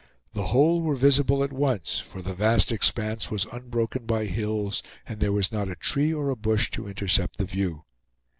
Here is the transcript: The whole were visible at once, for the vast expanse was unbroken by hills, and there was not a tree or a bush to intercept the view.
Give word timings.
The 0.33 0.47
whole 0.47 0.81
were 0.81 0.95
visible 0.95 1.43
at 1.43 1.53
once, 1.53 1.99
for 1.99 2.23
the 2.23 2.33
vast 2.33 2.71
expanse 2.71 3.29
was 3.29 3.45
unbroken 3.51 4.07
by 4.07 4.25
hills, 4.25 4.81
and 5.05 5.19
there 5.19 5.31
was 5.31 5.51
not 5.51 5.69
a 5.69 5.75
tree 5.75 6.11
or 6.11 6.31
a 6.31 6.35
bush 6.35 6.71
to 6.71 6.87
intercept 6.87 7.37
the 7.37 7.45
view. 7.45 7.83